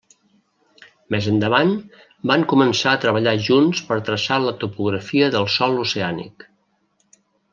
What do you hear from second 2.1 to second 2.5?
van